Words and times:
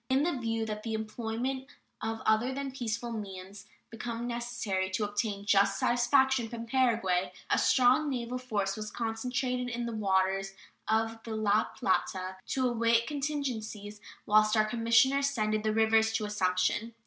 In 0.09 0.23
the 0.23 0.35
view 0.35 0.65
that 0.65 0.81
the 0.81 0.95
employment 0.95 1.67
of 2.01 2.21
other 2.25 2.51
than 2.51 2.71
peaceful 2.71 3.11
means 3.11 3.65
might 3.65 3.91
become 3.91 4.25
necessary 4.27 4.89
to 4.89 5.03
obtain 5.03 5.45
"just 5.45 5.77
satisfaction" 5.77 6.49
from 6.49 6.65
Paraguay, 6.65 7.31
a 7.51 7.59
strong 7.59 8.09
naval 8.09 8.39
force 8.39 8.75
was 8.75 8.89
concentrated 8.89 9.69
in 9.69 9.85
the 9.85 9.93
waters 9.95 10.53
of 10.87 11.21
the 11.23 11.35
La 11.35 11.65
Plata 11.65 12.37
to 12.47 12.67
await 12.67 13.05
contingencies 13.05 14.01
whilst 14.25 14.57
our 14.57 14.65
commissioner 14.65 15.19
ascended 15.19 15.61
the 15.61 15.71
rivers 15.71 16.11
to 16.13 16.25
Assumption. 16.25 16.95